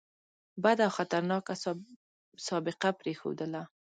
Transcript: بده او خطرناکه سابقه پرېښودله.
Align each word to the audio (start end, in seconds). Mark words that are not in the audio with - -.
بده 0.63 0.83
او 0.87 0.95
خطرناکه 0.97 1.53
سابقه 2.47 2.89
پرېښودله. 2.99 3.61